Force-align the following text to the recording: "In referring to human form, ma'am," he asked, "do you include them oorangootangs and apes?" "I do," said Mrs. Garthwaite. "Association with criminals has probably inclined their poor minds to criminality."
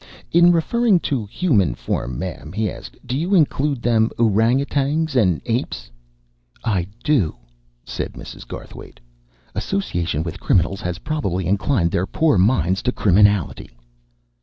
"In 0.31 0.51
referring 0.51 0.99
to 1.01 1.27
human 1.27 1.75
form, 1.75 2.17
ma'am," 2.17 2.53
he 2.53 2.71
asked, 2.71 2.97
"do 3.05 3.15
you 3.15 3.35
include 3.35 3.83
them 3.83 4.09
oorangootangs 4.17 5.15
and 5.15 5.43
apes?" 5.45 5.91
"I 6.63 6.87
do," 7.03 7.35
said 7.85 8.13
Mrs. 8.13 8.47
Garthwaite. 8.47 8.99
"Association 9.53 10.23
with 10.23 10.39
criminals 10.39 10.81
has 10.81 10.97
probably 11.05 11.45
inclined 11.45 11.91
their 11.91 12.07
poor 12.07 12.39
minds 12.39 12.81
to 12.81 12.91
criminality." 12.91 13.69